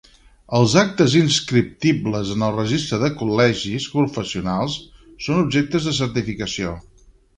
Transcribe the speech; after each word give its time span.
Els 0.59 0.71
actes 0.81 1.15
inscriptibles 1.17 2.31
en 2.35 2.45
el 2.47 2.55
registre 2.57 2.99
de 3.03 3.09
col·legis 3.19 3.85
professionals 3.99 4.79
són 5.27 5.43
objecte 5.43 5.83
de 5.89 5.95
certificació. 5.99 6.75